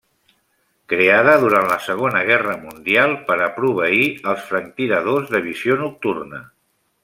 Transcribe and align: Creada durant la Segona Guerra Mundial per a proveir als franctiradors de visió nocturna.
Creada 0.93 1.35
durant 1.43 1.67
la 1.71 1.77
Segona 1.87 2.23
Guerra 2.29 2.57
Mundial 2.63 3.15
per 3.29 3.37
a 3.49 3.53
proveir 3.61 4.03
als 4.33 4.49
franctiradors 4.49 5.33
de 5.37 5.45
visió 5.53 5.81
nocturna. 5.87 6.45